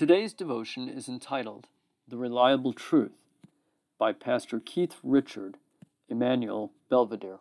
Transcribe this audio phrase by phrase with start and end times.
[0.00, 1.66] Today's devotion is entitled
[2.08, 3.18] The Reliable Truth
[3.98, 5.58] by Pastor Keith Richard,
[6.08, 7.40] Emmanuel Belvedere.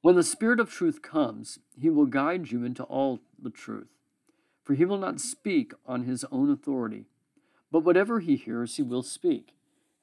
[0.00, 3.86] When the Spirit of truth comes, he will guide you into all the truth.
[4.64, 7.04] For he will not speak on his own authority,
[7.70, 9.54] but whatever he hears, he will speak,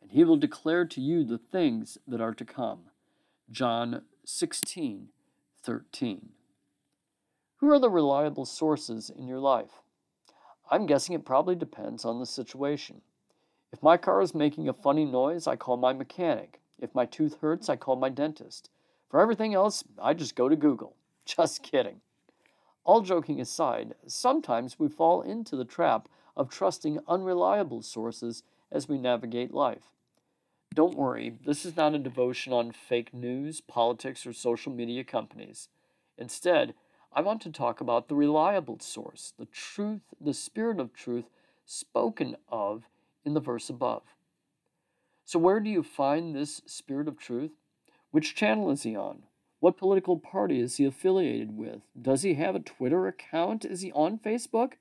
[0.02, 2.84] and he will declare to you the things that are to come.
[3.52, 5.10] John 16,
[5.62, 6.30] 13.
[7.58, 9.83] Who are the reliable sources in your life?
[10.74, 13.02] I'm guessing it probably depends on the situation.
[13.72, 16.62] If my car is making a funny noise, I call my mechanic.
[16.80, 18.72] If my tooth hurts, I call my dentist.
[19.08, 20.96] For everything else, I just go to Google.
[21.28, 22.02] Just kidding.
[22.86, 28.98] All joking aside, sometimes we fall into the trap of trusting unreliable sources as we
[28.98, 29.94] navigate life.
[30.74, 35.70] Don't worry, this is not a devotion on fake news, politics, or social media companies.
[36.18, 36.74] Instead,
[37.16, 41.26] I want to talk about the reliable source, the truth, the spirit of truth
[41.66, 42.84] spoken of
[43.24, 44.02] in the verse above.
[45.24, 47.52] So, where do you find this spirit of truth?
[48.12, 49.24] Which channel is he on?
[49.60, 51.82] What political party is he affiliated with?
[52.00, 53.64] Does he have a Twitter account?
[53.64, 54.74] Is he on Facebook?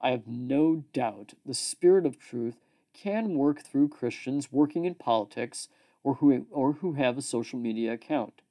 [0.00, 2.56] I have no doubt the spirit of truth
[2.92, 5.68] can work through Christians working in politics
[6.04, 8.42] or who, or who have a social media account.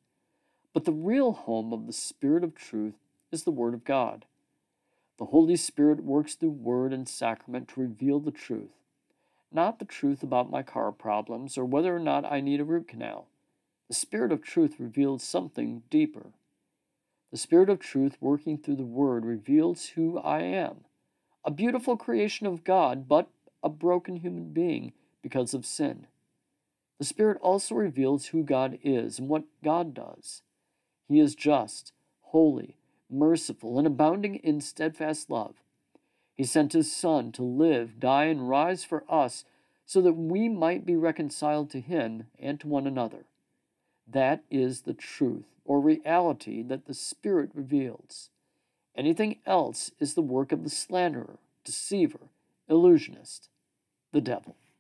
[0.78, 3.00] But the real home of the Spirit of truth
[3.32, 4.26] is the Word of God.
[5.18, 8.76] The Holy Spirit works through word and sacrament to reveal the truth,
[9.52, 12.88] not the truth about my car problems or whether or not I need a root
[12.88, 13.26] canal.
[13.88, 16.28] The Spirit of truth reveals something deeper.
[17.32, 20.82] The Spirit of truth working through the Word reveals who I am
[21.44, 23.30] a beautiful creation of God, but
[23.64, 26.06] a broken human being because of sin.
[27.00, 30.44] The Spirit also reveals who God is and what God does.
[31.08, 32.76] He is just, holy,
[33.10, 35.56] merciful, and abounding in steadfast love.
[36.36, 39.46] He sent his Son to live, die, and rise for us
[39.86, 43.26] so that we might be reconciled to him and to one another.
[44.06, 48.30] That is the truth or reality that the Spirit reveals.
[48.96, 52.30] Anything else is the work of the slanderer, deceiver,
[52.70, 53.50] illusionist,
[54.12, 54.56] the devil.